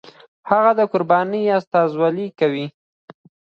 هغه 0.49 0.71
د 0.79 0.81
قربانۍ 0.91 1.43
استازولي 1.57 2.27
کوي. 2.39 2.65